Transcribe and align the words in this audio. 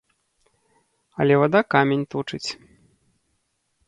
Але 1.25 1.33
вада 1.41 1.61
камень 1.75 2.05
точыць. 2.13 2.47